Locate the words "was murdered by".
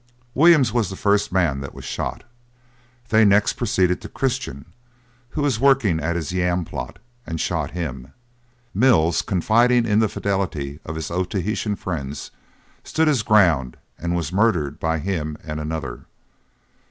14.15-14.97